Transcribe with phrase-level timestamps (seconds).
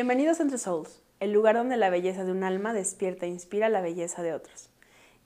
[0.00, 3.80] Bienvenidos Entre Souls, el lugar donde la belleza de un alma despierta e inspira la
[3.80, 4.70] belleza de otros.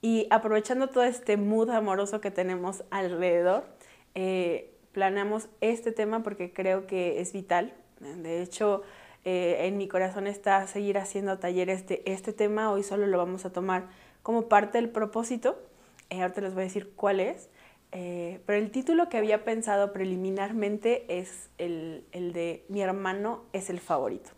[0.00, 3.66] Y aprovechando todo este mood amoroso que tenemos alrededor,
[4.14, 7.74] eh, planeamos este tema porque creo que es vital.
[8.00, 8.80] De hecho,
[9.26, 12.72] eh, en mi corazón está seguir haciendo talleres de este tema.
[12.72, 13.90] Hoy solo lo vamos a tomar
[14.22, 15.60] como parte del propósito.
[16.08, 17.50] Eh, ahorita les voy a decir cuál es.
[17.90, 23.78] pero el título que había pensado preliminarmente es el, el de Mi hermano es el
[23.78, 24.30] favorito.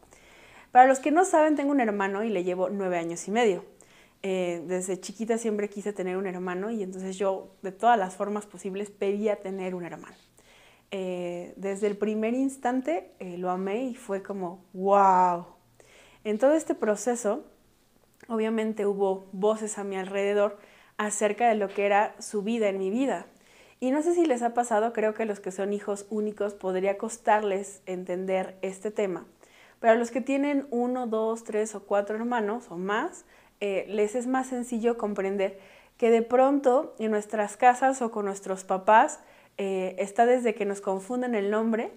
[0.74, 3.64] Para los que no saben, tengo un hermano y le llevo nueve años y medio.
[4.24, 8.44] Eh, desde chiquita siempre quise tener un hermano y entonces yo de todas las formas
[8.44, 10.16] posibles pedía tener un hermano.
[10.90, 15.46] Eh, desde el primer instante eh, lo amé y fue como, wow.
[16.24, 17.44] En todo este proceso,
[18.26, 20.58] obviamente hubo voces a mi alrededor
[20.96, 23.26] acerca de lo que era su vida en mi vida.
[23.78, 26.98] Y no sé si les ha pasado, creo que los que son hijos únicos podría
[26.98, 29.24] costarles entender este tema.
[29.80, 33.24] Pero a los que tienen uno, dos, tres o cuatro hermanos o más,
[33.60, 35.58] eh, les es más sencillo comprender
[35.96, 39.20] que de pronto en nuestras casas o con nuestros papás
[39.56, 41.92] eh, está desde que nos confunden el nombre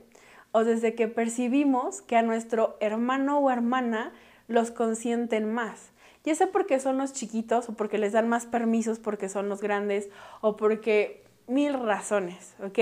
[0.52, 4.14] o desde que percibimos que a nuestro hermano o hermana
[4.47, 5.91] los consienten más.
[6.23, 9.62] Ya sea porque son los chiquitos o porque les dan más permisos porque son los
[9.62, 10.09] grandes
[10.41, 12.80] o porque mil razones, ¿ok?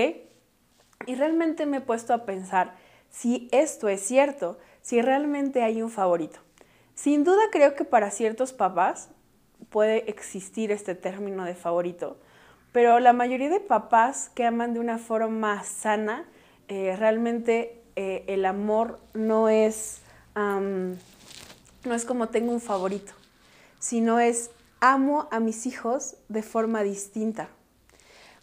[1.06, 2.74] Y realmente me he puesto a pensar
[3.10, 6.38] si esto es cierto, si realmente hay un favorito.
[6.94, 9.08] Sin duda creo que para ciertos papás
[9.68, 12.18] puede existir este término de favorito,
[12.70, 16.24] pero la mayoría de papás que aman de una forma sana,
[16.68, 20.02] eh, realmente eh, el amor no es,
[20.36, 23.12] no es como tengo un favorito,
[23.80, 27.48] sino es amo a mis hijos de forma distinta.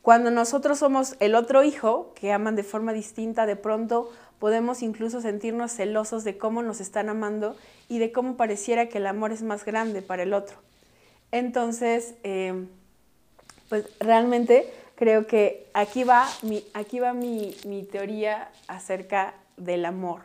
[0.01, 4.11] Cuando nosotros somos el otro hijo que aman de forma distinta, de pronto
[4.43, 7.55] podemos incluso sentirnos celosos de cómo nos están amando
[7.87, 10.57] y de cómo pareciera que el amor es más grande para el otro.
[11.31, 12.67] Entonces, em,
[13.69, 20.23] pues realmente creo que aquí va, mi, aquí va mi, mi teoría acerca del amor,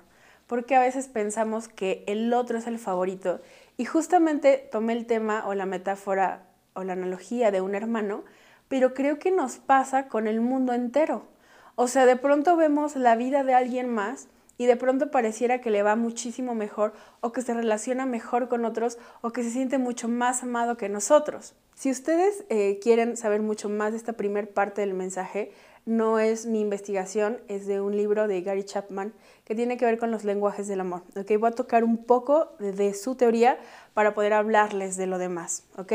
[0.49, 3.41] porque a veces pensamos que el otro es el favorito
[3.77, 6.43] y justamente tomé el tema o la metáfora
[6.75, 8.25] o la analogía de un hermano,
[8.67, 11.38] pero creo que nos pasa con el mundo entero.
[11.81, 15.71] O sea, de pronto vemos la vida de alguien más y de pronto pareciera que
[15.71, 19.79] le va muchísimo mejor o que se relaciona mejor con otros o que se siente
[19.79, 21.55] mucho más amado que nosotros.
[21.77, 25.53] Si ustedes eh, quieren saber mucho más de esta primer parte del mensaje,
[25.87, 29.13] no es mi investigación, es de un libro de Gary Chapman
[29.45, 31.03] que tiene que ver con los lenguajes del amor.
[31.15, 31.31] ¿ok?
[31.39, 33.57] Voy a tocar un poco de, su teoría
[33.95, 35.63] para poder hablarles de lo demás.
[35.77, 35.93] ¿ok?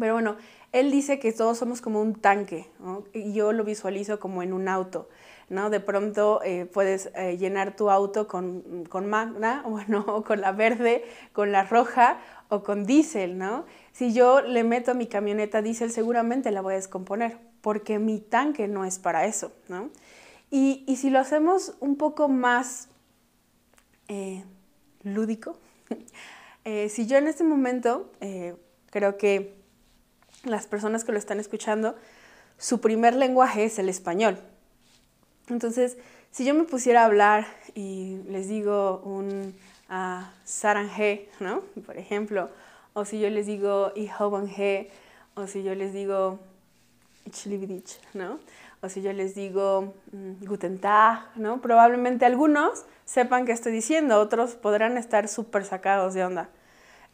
[0.00, 0.36] Pero bueno,
[0.72, 2.68] él dice que todos somos como un tanque,
[3.12, 5.08] y yo lo visualizo como en un auto.
[5.52, 5.68] ¿no?
[5.68, 11.04] De pronto eh, puedes eh, llenar tu auto con, con Magna, bueno, con la verde,
[11.32, 12.18] con la roja
[12.48, 13.66] o con diésel, ¿no?
[13.92, 18.18] Si yo le meto a mi camioneta diésel, seguramente la voy a descomponer, porque mi
[18.18, 19.90] tanque no es para eso, ¿no?
[20.50, 22.88] Y, y si lo hacemos un poco más
[24.08, 24.44] eh,
[25.02, 25.58] lúdico,
[26.88, 28.10] si yo en este momento
[28.90, 29.61] creo que
[30.44, 31.96] las personas que lo están escuchando,
[32.58, 34.38] su primer lenguaje es el español.
[35.48, 35.98] Entonces,
[36.30, 39.54] si yo me pusiera a hablar y les digo un
[39.90, 41.60] uh, saranje, ¿no?
[41.84, 42.50] Por ejemplo,
[42.94, 44.90] o si yo les digo ihobanje,
[45.34, 46.38] o si yo les digo
[47.24, 48.38] ichlividich, ¿no?
[48.80, 51.60] O si yo les digo mm, guten tag, ¿no?
[51.60, 56.48] Probablemente algunos sepan qué estoy diciendo, otros podrán estar súper sacados de onda.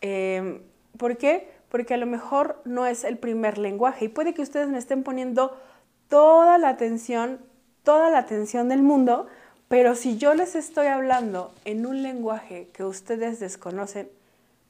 [0.00, 0.62] Eh,
[0.96, 1.57] ¿Por qué?
[1.68, 5.02] Porque a lo mejor no es el primer lenguaje y puede que ustedes me estén
[5.02, 5.56] poniendo
[6.08, 7.40] toda la atención,
[7.82, 9.26] toda la atención del mundo,
[9.68, 14.08] pero si yo les estoy hablando en un lenguaje que ustedes desconocen,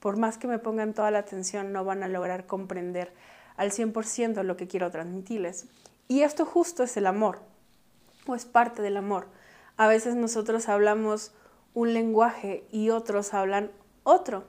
[0.00, 3.12] por más que me pongan toda la atención, no van a lograr comprender
[3.56, 5.66] al 100% lo que quiero transmitirles.
[6.08, 7.40] Y esto justo es el amor,
[8.26, 9.26] o es parte del amor.
[9.76, 11.32] A veces nosotros hablamos
[11.75, 13.70] un lenguaje y otros hablan
[14.02, 14.44] otro.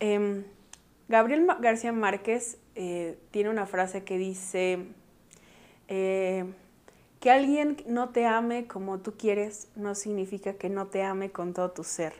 [0.00, 0.44] Em,
[1.08, 4.86] Gabriel García Márquez eh, tiene una frase que dice,
[5.88, 6.44] eh,
[7.20, 11.54] que alguien no te ame como tú quieres no significa que no te ame con
[11.54, 12.14] todo tu ser.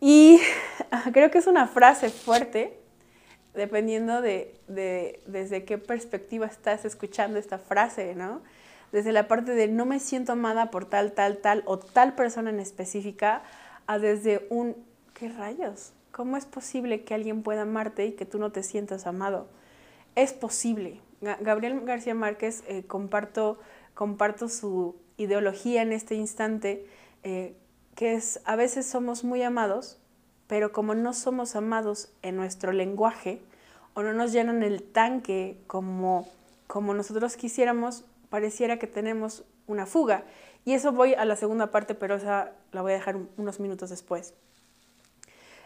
[0.00, 0.38] Y
[1.12, 2.78] creo que es una frase fuerte,
[3.54, 8.42] dependiendo de, de, desde qué perspectiva estás escuchando esta frase, ¿no?
[8.92, 12.50] Desde la parte de no me siento amada por tal, tal, tal o tal persona
[12.50, 13.42] en específica,
[13.86, 14.76] a desde un,
[15.14, 15.92] ¿qué rayos?
[16.20, 19.46] ¿Cómo es posible que alguien pueda amarte y que tú no te sientas amado?
[20.16, 21.00] Es posible.
[21.22, 23.58] Gabriel García Márquez, eh, comparto,
[23.94, 26.86] comparto su ideología en este instante.
[27.22, 27.56] Eh,
[27.94, 29.98] que es, a veces somos muy amados,
[30.46, 33.40] pero como no somos amados en nuestro lenguaje
[33.94, 36.28] o no nos llenan el tanque como,
[36.66, 40.24] como nosotros quisiéramos, pareciera que tenemos una fuga.
[40.66, 43.88] Y eso voy a la segunda parte, pero esa la voy a dejar unos minutos
[43.88, 44.34] después.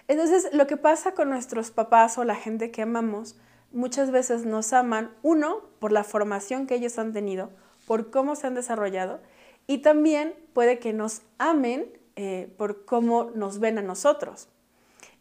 [0.09, 3.37] Entonces, lo que pasa con nuestros papás o la gente que amamos,
[3.73, 7.51] muchas veces nos aman, uno, por la formación que ellos han tenido,
[7.87, 9.21] por cómo se han desarrollado,
[9.67, 11.87] y también puede que nos amen
[12.17, 14.49] eh, por cómo nos ven a nosotros.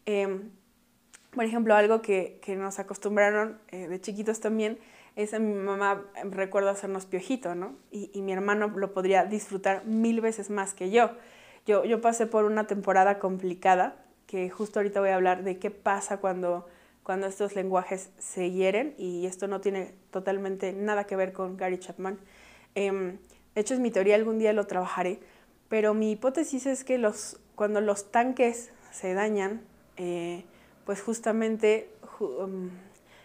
[0.06, 0.50] Em,
[1.34, 4.78] por ejemplo, algo que, nos acostumbraron eh, de chiquitos también
[5.16, 7.74] es a mi mamá, em, recuerdo hacernos piojito, ¿no?
[7.90, 11.10] Y, mi hermano lo podría disfrutar mil veces más que yo.
[11.66, 11.84] yo.
[11.84, 16.18] Yo pasé por una temporada complicada, que justo ahorita voy a hablar de qué pasa
[16.18, 16.66] cuando,
[17.02, 21.78] cuando estos lenguajes se hieren, y esto no tiene totalmente nada que ver con Gary
[21.78, 22.18] Chapman.
[22.74, 23.18] Em,
[23.54, 25.20] de hecho, es mi teoría, algún día lo trabajaré,
[25.68, 29.62] pero mi hipótesis es que los, cuando los tanques se dañan,
[29.96, 30.44] eh,
[30.84, 31.88] pues justamente
[32.20, 32.70] um,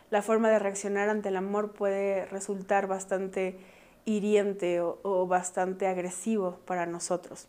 [0.10, 3.57] la forma de reaccionar ante el amor puede resultar bastante
[4.06, 7.48] hiriente o, bastante agresivo para nosotros.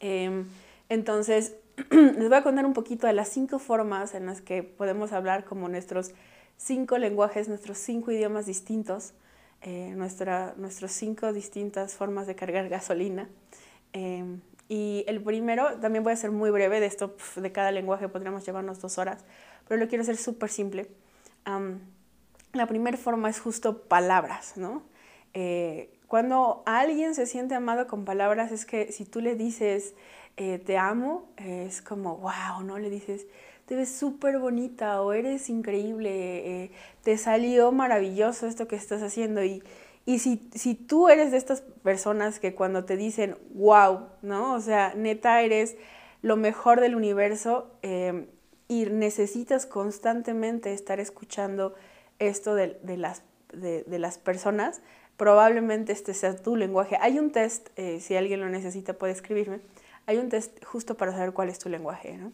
[0.00, 0.48] Em,
[0.88, 1.54] entonces,
[1.90, 5.44] les voy a contar un poquito de las cinco formas en las que podemos hablar
[5.44, 6.12] como nuestros
[6.56, 9.12] cinco lenguajes, nuestros cinco idiomas distintos,
[9.62, 13.28] eh, nuestra, nuestras cinco distintas formas de cargar gasolina.
[13.92, 18.08] Em, y el primero, también voy a ser muy breve, de esto, de cada lenguaje
[18.08, 19.24] podríamos llevarnos dos horas,
[19.68, 20.88] pero lo quiero hacer súper simple.
[22.52, 24.82] la primera forma es justo palabras, ¿no?
[25.34, 29.94] Eh, cuando alguien se siente amado con palabras, es que si tú le dices
[30.36, 32.78] eh, te amo, es como, wow, ¿no?
[32.78, 33.26] Le dices,
[33.66, 36.70] te ves súper bonita o eres increíble, eh,
[37.02, 39.62] te salió maravilloso esto que estás haciendo y
[40.06, 44.54] y si, si tú eres de estas personas que cuando te dicen, wow, ¿no?
[44.54, 45.76] O sea, neta, eres
[46.20, 48.26] lo mejor del universo em,
[48.68, 51.74] y necesitas constantemente estar escuchando
[52.18, 53.22] esto de, las,
[53.52, 54.82] de, las personas,
[55.16, 56.98] probablemente este sea tu lenguaje.
[57.00, 59.60] Hay un test, eh, si alguien lo necesita puede escribirme,
[60.06, 62.32] hay un test justo para saber cuál es tu lenguaje, ¿no?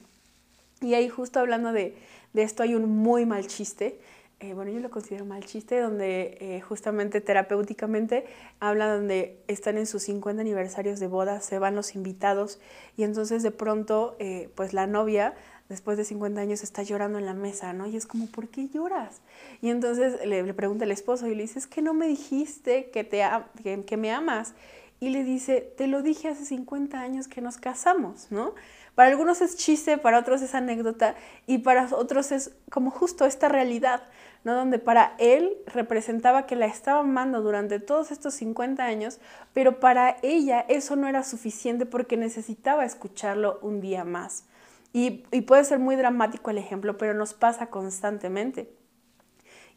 [0.80, 1.94] Y ahí justo hablando de,
[2.32, 3.98] de esto hay un muy mal chiste
[4.42, 8.24] eh, bueno, yo lo considero mal chiste, donde eh, justamente terapéuticamente
[8.58, 12.58] habla donde están en sus 50 aniversarios de boda, se van los invitados
[12.96, 14.16] y entonces de pronto
[14.54, 15.34] pues la novia
[15.68, 17.86] después de 50 años está llorando en la mesa, ¿no?
[17.86, 19.20] Y es como, ¿por qué lloras?
[19.60, 23.04] Y entonces le, pregunta el esposo y le dice, es que no me dijiste que,
[23.04, 23.22] te,
[23.62, 24.54] que me amas.
[25.00, 28.54] Y le dice, te lo dije hace 50 años que nos casamos, ¿no?
[28.94, 31.14] Para algunos es chiste, para otros es anécdota
[31.46, 34.02] y para otros es como justo esta realidad,
[34.44, 34.54] ¿no?
[34.54, 39.18] Donde para él representaba que la estaba amando durante todos estos 50 años,
[39.54, 44.44] pero para ella eso no era suficiente porque necesitaba escucharlo un día más.
[44.92, 48.70] Y, y puede ser muy dramático el ejemplo, pero nos pasa constantemente.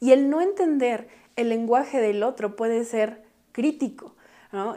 [0.01, 3.23] Y el no entender el lenguaje del otro puede ser
[3.53, 4.15] crítico.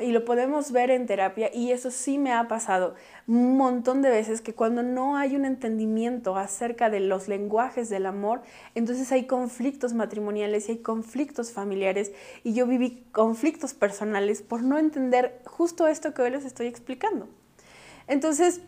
[0.00, 2.94] Y lo podemos ver en terapia y eso sí me ha pasado
[3.26, 8.06] un montón de veces que cuando no hay un entendimiento acerca de los lenguajes del
[8.06, 8.40] amor,
[8.74, 12.12] entonces hay conflictos matrimoniales y hay conflictos familiares
[12.42, 17.28] y yo viví conflictos personales por no entender justo esto que hoy les estoy explicando.
[18.06, 18.62] Entonces,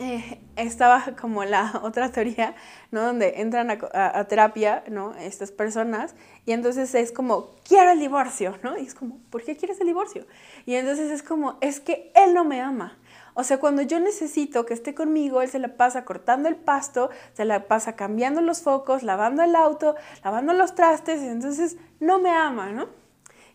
[0.00, 2.54] eh, estaba como la otra teoría,
[2.90, 3.02] ¿no?
[3.02, 5.14] Donde entran a, terapia, ¿no?
[5.16, 6.14] Estas personas,
[6.46, 8.78] y entonces es como, quiero el divorcio, ¿no?
[8.78, 10.26] Y es como, ¿por qué quieres el divorcio?
[10.66, 12.98] Y entonces es como, es que él no me ama.
[13.34, 17.10] O sea, cuando yo necesito que esté conmigo, él se la pasa cortando el pasto,
[17.32, 22.30] se la pasa cambiando los focos, lavando el auto, lavando los trastes, entonces no me
[22.30, 22.88] ama, ¿no?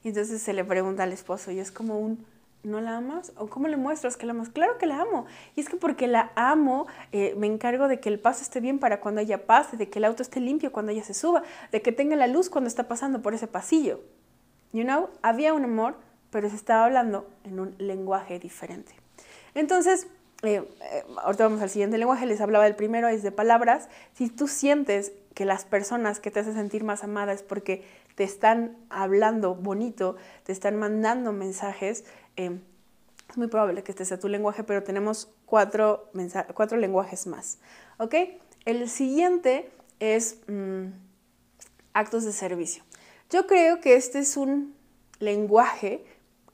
[0.04, 2.26] Y entonces se le pregunta al esposo, y es como un,
[2.68, 3.32] ¿No la amas?
[3.38, 4.50] ¿O cómo le muestras que la amas?
[4.50, 5.26] Claro que la amo.
[5.56, 8.78] Y es que porque la amo, eh, me encargo de que el paso esté bien
[8.78, 11.82] para cuando ella pase, de que el auto esté limpio cuando ella se suba, de
[11.82, 14.02] que tenga la luz cuando está pasando por ese pasillo.
[14.74, 15.96] You know, había un amor,
[16.30, 18.92] pero se estaba hablando en un lenguaje diferente.
[19.56, 20.08] Entonces,
[20.44, 23.88] eh, eh, ahorita vamos al siguiente lenguaje, les hablaba del primero, es de palabras.
[24.14, 28.24] Si tú sientes que las personas que te hacen sentir más amada es porque te
[28.24, 32.04] están hablando bonito, te están mandando mensajes,
[32.38, 32.62] Em,
[33.30, 36.10] es muy probable que este sea tu lenguaje, pero tenemos cuatro,
[36.78, 37.58] lenguajes más.
[37.98, 38.16] ¿Ok?
[38.66, 40.86] El siguiente es mm,
[41.94, 42.84] actos de servicio.
[43.30, 44.76] Yo creo que este es un
[45.20, 46.06] lenguaje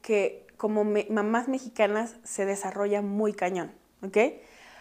[0.02, 3.72] que como mamás mexicanas se desarrolla muy cañón,
[4.02, 4.18] ¿ok?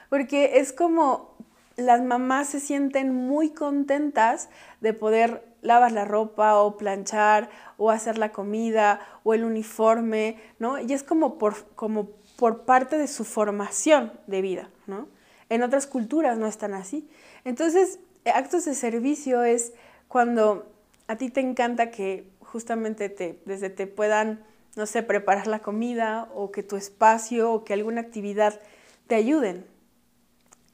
[0.08, 1.36] Porque es como
[1.76, 4.48] las mamás se sienten muy contentas
[4.80, 10.78] de poder lavas la ropa o planchar o hacer la comida o el uniforme, ¿no?
[10.78, 15.08] Y es como por, como por parte de su formación de vida, ¿no?
[15.48, 17.08] En otras culturas no están así.
[17.44, 19.72] Entonces, actos de servicio es
[20.08, 20.70] cuando
[21.06, 24.44] a ti te encanta que justamente te, desde te puedan,
[24.76, 28.60] no sé, preparar la comida o que tu espacio o que alguna actividad
[29.06, 29.66] te ayuden.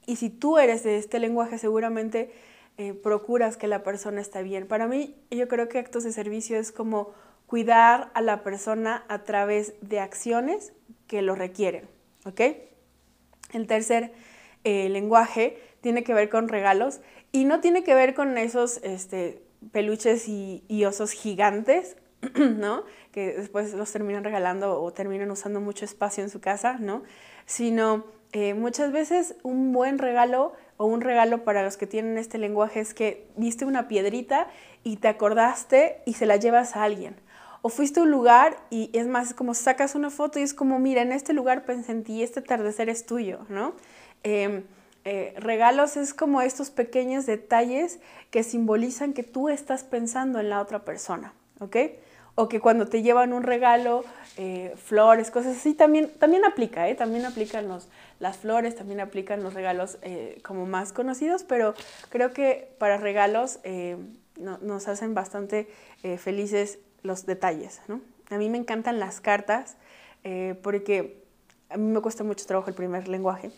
[0.05, 2.31] Y si tú eres de este lenguaje, seguramente
[2.79, 4.65] eh, procuras que la persona esté bien.
[4.65, 7.11] Para mí, yo creo que actos de servicio es como
[7.45, 10.71] cuidar a la persona a través de acciones
[11.05, 11.89] que lo requieren.
[12.23, 12.39] ¿Ok?
[13.51, 14.13] El tercer
[14.63, 17.01] eh, lenguaje tiene que ver con regalos
[17.33, 19.43] y no tiene que ver con esos este,
[19.73, 21.97] peluches y, osos gigantes,
[22.35, 22.85] ¿no?
[23.11, 27.03] Que después los terminan regalando o terminan usando mucho espacio en su casa, ¿no?
[27.45, 32.37] Sino eh, muchas veces un buen regalo o un regalo para los que tienen este
[32.37, 34.47] lenguaje es que viste una piedrita
[34.83, 37.15] y te acordaste y se la llevas a alguien.
[37.61, 40.53] O fuiste a un lugar y es más, es como sacas una foto y es
[40.53, 43.73] como, mira, en este lugar pensé en ti, este atardecer es tuyo, ¿no?
[44.23, 44.63] Em,
[45.05, 47.99] eh, regalos es como estos pequeños detalles
[48.31, 51.75] que simbolizan que tú estás pensando en la otra persona, ¿ok?
[52.39, 54.05] O que cuando te llevan un regalo,
[54.37, 56.95] eh, flores, cosas así, también, también aplica, ¿eh?
[56.95, 57.89] También aplican los,
[58.21, 61.73] las flores, también aplican los regalos eh, como más conocidos, pero
[62.07, 63.59] creo que para regalos
[64.61, 65.67] nos hacen bastante
[66.17, 67.99] felices los detalles, ¿no?
[68.29, 69.75] A mí me encantan las cartas
[70.61, 71.25] porque
[71.69, 73.51] a mí me cuesta mucho trabajo el primer lenguaje.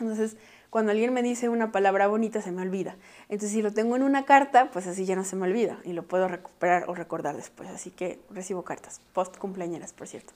[0.00, 0.36] Entonces,
[0.70, 2.96] cuando alguien me dice una palabra bonita, se me olvida.
[3.28, 5.92] Entonces, si lo tengo en una carta, pues así ya no se me olvida y
[5.92, 7.68] lo puedo recuperar o recordar después.
[7.70, 10.32] Así que recibo cartas, post cumpleañeras, por cierto.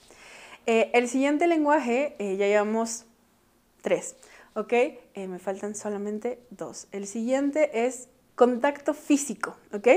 [0.65, 3.05] Eh, el siguiente lenguaje, eh, ya llevamos
[3.81, 4.15] tres,
[4.55, 4.73] ¿ok?
[4.73, 6.87] Eh, me faltan solamente dos.
[6.91, 9.87] El siguiente es contacto físico, ¿ok?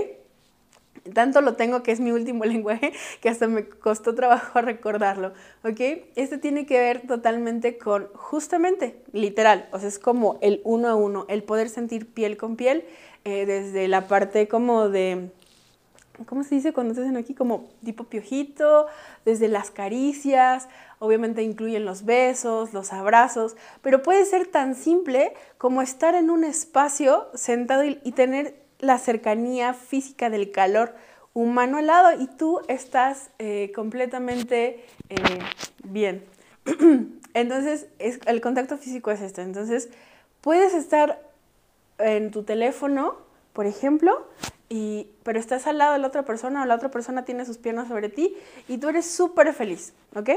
[1.12, 5.32] Tanto lo tengo que es mi último lenguaje que hasta me costó trabajo recordarlo,
[5.64, 5.80] ¿ok?
[6.16, 10.94] Este tiene que ver totalmente con justamente, literal, o sea, es como el uno a
[10.94, 12.84] uno, el poder sentir piel con piel,
[13.24, 15.30] eh, desde la parte como de,
[16.26, 17.34] ¿cómo se dice cuando te hacen aquí?
[17.34, 18.86] Como tipo piojito,
[19.24, 25.82] desde las caricias, obviamente incluyen los besos, los abrazos, pero puede ser tan simple como
[25.82, 30.94] estar en un espacio sentado y tener la cercanía física del calor
[31.34, 35.16] humano al lado y tú estás eh, completamente eh,
[35.84, 36.24] bien.
[37.34, 39.42] Entonces, el contacto físico es esto.
[39.42, 39.88] Entonces,
[40.40, 41.20] puedes estar
[41.98, 43.16] en tu teléfono,
[43.52, 44.26] por ejemplo,
[44.68, 47.58] y, pero estás al lado de la otra persona o la otra persona tiene sus
[47.58, 48.36] piernas sobre ti
[48.68, 50.30] y tú eres súper feliz, ¿ok?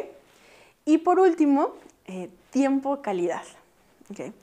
[0.86, 1.74] Y por último,
[2.07, 3.43] eh, tiempo calidad,
[4.10, 4.33] ¿ok?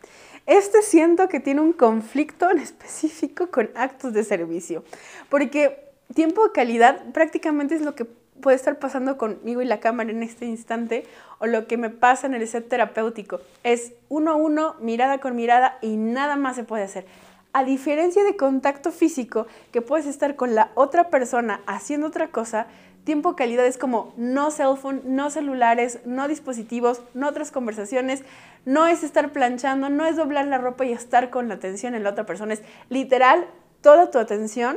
[0.49, 4.83] Este siento que tiene un conflicto en específico con actos de servicio,
[5.29, 10.11] porque tiempo de calidad prácticamente es lo que puede estar pasando conmigo y la cámara
[10.11, 11.05] en este instante
[11.39, 13.41] o lo que me pasa en el set terapéutico.
[13.63, 17.05] Es uno a uno, mirada con mirada y nada más se puede hacer.
[17.53, 22.69] A diferencia de contacto físico, que puedes estar con la otra persona haciendo otra cosa,
[23.09, 28.23] tiempo calidad es como no cell phone, no celulares, no dispositivos, no otras conversaciones,
[28.67, 32.03] no es estar planchando, no es doblar la ropa y estar con la atención en
[32.03, 32.61] la otra persona, es
[32.91, 33.47] literal
[33.81, 34.77] toda tu atención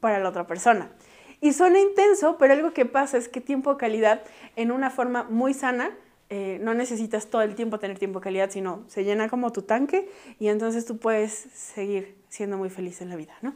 [0.00, 0.90] para la otra persona.
[1.40, 4.22] Y suena intenso, pero algo que pasa es que tiempo calidad
[4.56, 5.92] en una forma muy sana,
[6.30, 10.10] eh, no necesitas todo el tiempo tener tiempo calidad, sino se llena como tu tanque
[10.40, 13.54] y entonces tú puedes seguir siendo muy feliz en la vida, ¿no?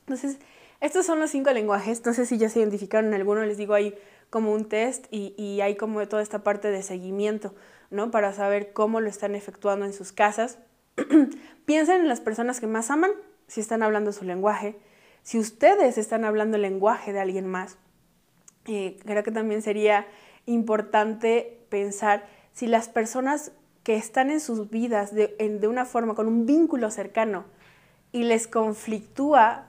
[0.00, 0.38] Entonces,
[0.80, 2.04] estos son los cinco lenguajes.
[2.04, 3.94] No sé si ya se identificaron en alguno, les digo, hay
[4.30, 7.54] como un test y, hay como toda esta parte de seguimiento,
[7.90, 8.10] ¿no?
[8.10, 10.58] Para saber cómo lo están efectuando en sus casas.
[11.64, 13.12] Piensen en las personas que más aman,
[13.46, 14.76] si están hablando su lenguaje.
[15.22, 17.78] Si ustedes están hablando el lenguaje de alguien más,
[18.66, 20.06] eh, creo que también sería
[20.44, 23.52] importante pensar si las personas
[23.82, 27.44] que están en sus vidas de, de una forma, con un vínculo cercano,
[28.12, 29.66] y les conflictúa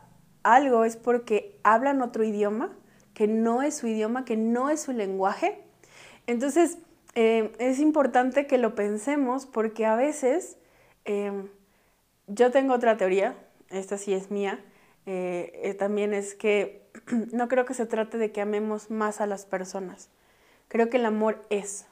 [0.56, 2.74] algo es porque hablan otro idioma,
[3.14, 5.64] que no es su idioma, que no es su lenguaje.
[6.28, 6.78] Entonces,
[7.16, 10.58] eh, es importante que lo pensemos porque a veces
[11.06, 11.32] eh,
[12.28, 13.36] yo tengo otra teoría,
[13.70, 14.64] esta sí es mía,
[15.06, 16.86] eh, también es que
[17.32, 20.10] no creo que se trate de que amemos más a las personas,
[20.68, 21.88] creo que el amor es.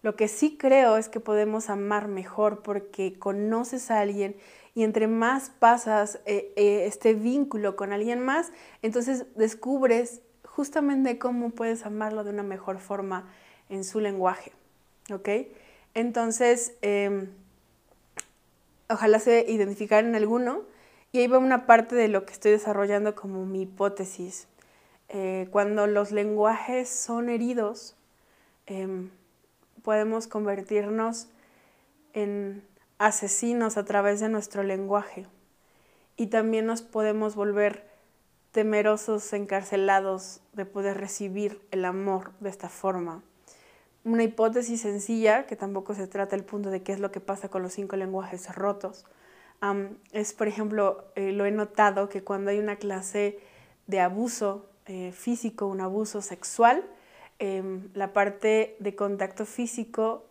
[0.00, 4.36] Lo que sí creo es que podemos amar mejor porque conoces a alguien
[4.78, 11.50] y entre más pasas eh, eh, este vínculo con alguien más, entonces descubres justamente cómo
[11.50, 13.28] puedes amarlo de una mejor forma
[13.70, 14.52] en su lenguaje.
[15.12, 15.30] ¿Ok?
[15.94, 17.26] Entonces, em,
[18.88, 20.62] ojalá se identificar en alguno.
[21.10, 24.46] Y ahí va una parte de lo que estoy desarrollando como mi hipótesis.
[25.08, 27.96] Eh, cuando los lenguajes son heridos,
[28.66, 29.10] em,
[29.82, 31.26] podemos convertirnos
[32.12, 32.62] en
[32.98, 35.26] asesinos a través de nuestro lenguaje
[36.16, 37.88] y también nos podemos volver
[38.52, 43.22] temerosos, encarcelados de poder recibir el amor de esta forma.
[44.04, 47.48] Una hipótesis sencilla, que tampoco se trata el punto de qué es lo que pasa
[47.48, 49.04] con los cinco lenguajes rotos,
[50.12, 53.38] es, por ejemplo, eh, lo he notado que cuando hay una clase
[53.86, 56.84] de abuso eh, físico, un abuso sexual,
[57.38, 60.24] em, la parte de contacto físico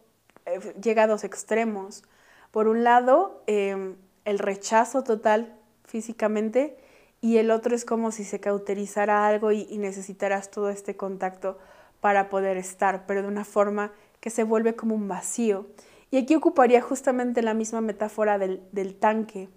[0.45, 2.03] eh, llega a dos extremos.
[2.51, 6.77] Por un lado, em, el rechazo total físicamente
[7.21, 11.57] y el otro es como si se cauterizara algo y, necesitaras todo este contacto
[12.01, 15.67] para poder estar, pero de una forma que se vuelve como un vacío.
[16.11, 19.49] Y aquí ocuparía justamente la misma metáfora del, tanque,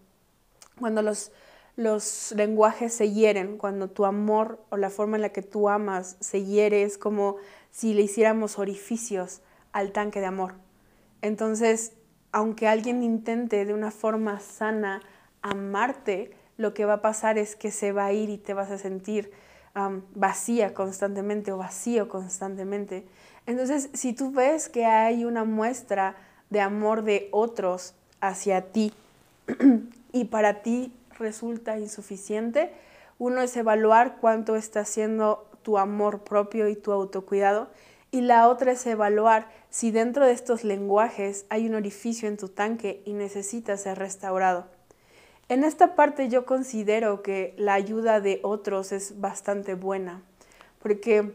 [0.78, 1.32] cuando los,
[1.76, 6.16] los lenguajes se hieren, cuando tu amor o la forma en la que tú amas
[6.20, 7.36] se hiere, es como
[7.70, 9.42] si le hiciéramos orificios
[9.72, 10.54] al tanque de amor.
[11.22, 11.92] Entonces,
[12.32, 15.02] aunque alguien intente de una forma sana
[15.42, 18.70] amarte, lo que va a pasar es que se va a ir y te vas
[18.70, 19.32] a sentir
[20.14, 23.06] vacía constantemente o vacío constantemente.
[23.46, 26.16] Entonces, si tú ves que hay una muestra
[26.50, 28.92] de amor de otros hacia ti
[30.12, 32.72] y para ti resulta insuficiente,
[33.18, 37.68] uno es evaluar cuánto está haciendo tu amor propio y tu autocuidado
[38.10, 42.48] y la otra es evaluar si dentro de estos lenguajes hay un orificio en tu
[42.48, 44.66] tanque y necesita ser restaurado.
[45.48, 50.22] En esta parte yo considero que la ayuda de otros es bastante buena,
[50.80, 51.34] porque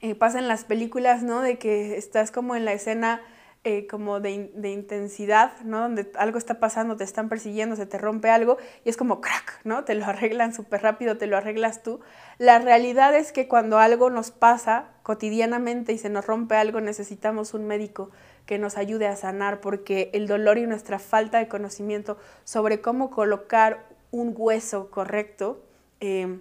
[0.00, 1.40] eh, pasa en las películas, ¿no?
[1.40, 3.22] De que estás como en la escena
[3.66, 5.80] eh, como de, intensidad, ¿no?
[5.80, 9.60] Donde algo está pasando, te están persiguiendo, se te rompe algo y es como crack,
[9.64, 9.84] ¿no?
[9.84, 12.00] Te lo arreglan súper rápido, te lo arreglas tú.
[12.36, 17.54] La realidad es que cuando algo nos pasa cotidianamente y se nos rompe algo, necesitamos
[17.54, 18.10] un médico
[18.44, 23.08] que nos ayude a sanar, porque el dolor y nuestra falta de conocimiento sobre cómo
[23.08, 25.64] colocar un hueso correcto
[26.00, 26.38] eh,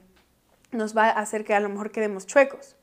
[0.74, 2.76] nos va a hacer que a lo mejor quedemos chuecos.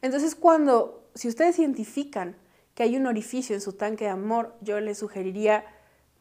[0.00, 2.36] Entonces, cuando, si ustedes identifican
[2.76, 5.64] que hay un orificio en su tanque de amor, yo les sugeriría,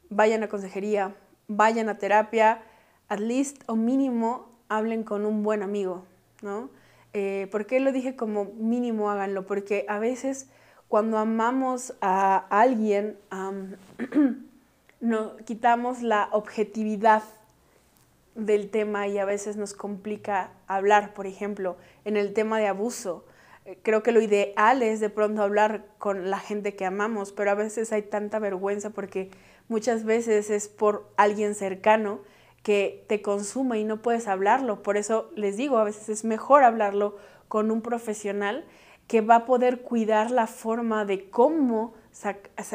[0.10, 1.14] vayan a consejería,
[1.50, 2.64] vayan a terapia,
[3.10, 6.06] at least o mínimo hablen con un buen amigo,
[6.42, 6.70] ¿no?
[7.12, 9.46] Eh, ¿Por qué lo dije como mínimo háganlo?
[9.46, 10.48] Porque a veces
[10.88, 13.18] cuando amamos a alguien,
[15.02, 17.24] no, quitamos la objetividad
[18.36, 23.26] del tema y a veces nos complica hablar, por ejemplo, en el tema de abuso.
[23.82, 27.56] Creo que lo ideal es de pronto hablar con la gente que amamos, pero a
[27.56, 29.32] veces hay tanta vergüenza porque
[29.68, 32.20] muchas veces es por alguien cercano
[32.62, 34.84] que te consume y no puedes hablarlo.
[34.84, 38.66] Por eso les digo, a veces es mejor hablarlo con un profesional
[39.08, 41.94] que va a poder cuidar la forma de cómo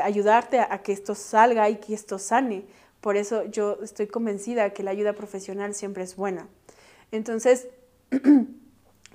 [0.02, 2.66] ayudarte a, que esto salga y que esto sane.
[3.00, 6.48] Por eso yo estoy convencida que la ayuda profesional siempre es buena.
[7.10, 7.68] Entonces,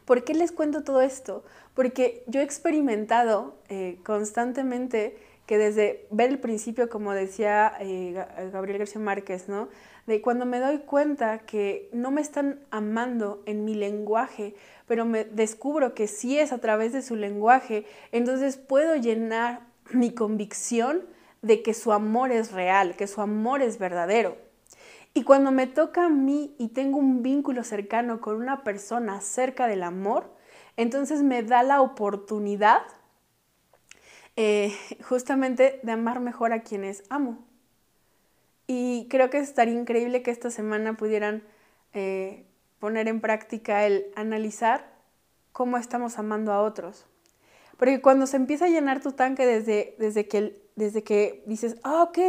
[0.05, 1.43] ¿por qué les cuento todo esto?
[1.73, 8.79] Porque yo he experimentado eh, constantemente que desde ver el principio, como decía eh, Gabriel
[8.79, 9.67] García Márquez, ¿no?
[10.07, 14.55] De cuando me doy cuenta que no me están amando en mi lenguaje,
[14.87, 20.11] pero me descubro que sí es a través de su lenguaje, entonces puedo llenar mi
[20.11, 21.03] convicción
[21.41, 24.44] de que su amor es real, que su amor es verdadero.
[25.17, 29.65] Y cuando me toca a mí y tengo un vínculo cercano con una persona cerca
[29.65, 30.29] del amor,
[30.75, 32.81] entonces me da la oportunidad
[34.35, 34.75] eh,
[35.07, 37.39] justamente de amar mejor a quienes amo.
[38.67, 41.43] Y creo que estaría increíble que esta semana pudieran
[41.93, 42.45] eh,
[42.79, 44.85] poner en práctica el analizar
[45.53, 47.05] cómo estamos amando a otros.
[47.77, 52.03] Porque cuando se empieza a llenar tu tanque desde, desde, que, desde que dices, ah,
[52.03, 52.19] ok,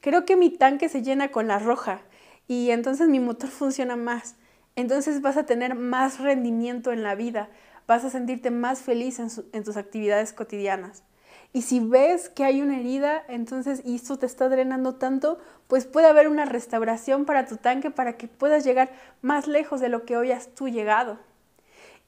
[0.00, 2.02] creo que mi tanque se llena con la roja
[2.48, 4.36] y entonces mi motor funciona más.
[4.76, 7.48] Entonces vas a tener más rendimiento en la vida,
[7.86, 11.04] vas a sentirte más feliz en, en tus actividades cotidianas.
[11.52, 15.86] Y si ves que hay una herida, entonces, y esto te está drenando tanto, pues
[15.86, 18.90] puede haber una restauración para tu tanque para que puedas llegar
[19.22, 21.20] más lejos de lo que hoy has tú llegado.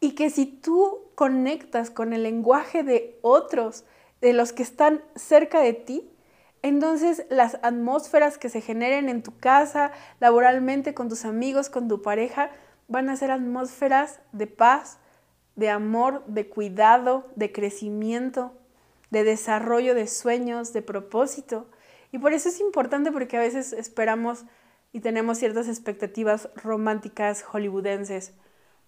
[0.01, 3.85] Y que si tú conectas con el lenguaje de otros,
[4.21, 6.11] de los que están cerca de ti,
[6.69, 12.03] entonces las atmósferas que se generen en tu casa, laboralmente, con tus amigos, con tu
[12.03, 12.51] pareja,
[12.89, 14.99] van a ser atmósferas de paz,
[15.55, 18.55] de amor, de cuidado, de crecimiento,
[19.11, 21.69] de desarrollo de sueños, de propósito.
[22.13, 24.45] Y por eso es importante porque a veces esperamos
[24.93, 28.33] y tenemos ciertas expectativas románticas hollywoodenses,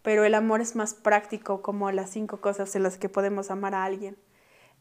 [0.02, 3.74] pero el amor es más práctico como las cinco cosas en las que podemos amar
[3.74, 4.16] a alguien.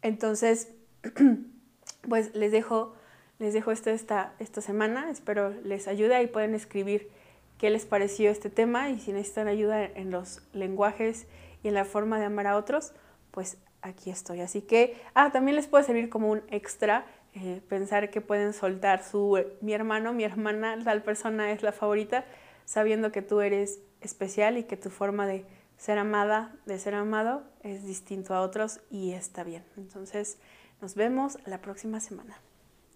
[0.02, 0.70] Entonces,
[2.02, 2.96] pues les dejo,
[3.40, 5.10] les dejo esto esta, esta semana.
[5.10, 7.10] Espero les ayude y pueden escribir
[7.58, 11.28] qué les pareció este tema y si necesitan ayuda en los lenguajes
[11.64, 12.94] y en la forma de amar a otros,
[13.32, 14.42] pues aquí estoy.
[14.42, 19.04] Así que, ah, también les puede servir como un extra eh, pensar que pueden soltar
[19.04, 22.26] su, mi hermano, mi hermana, tal persona es la favorita,
[22.66, 25.46] sabiendo que tú eres especial y que tu forma de
[25.78, 29.64] ser amada, de ser amado, es distinto a otros y está bien.
[29.78, 30.40] Entonces,
[30.82, 32.38] nos vemos la próxima semana.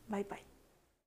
[0.08, 0.51] Bye bye.